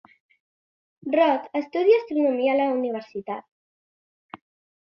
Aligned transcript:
Rod 1.15 1.45
estudia 1.59 1.99
astronomia 2.01 2.57
a 2.57 2.57
la 2.63 2.67
universitat. 2.79 4.43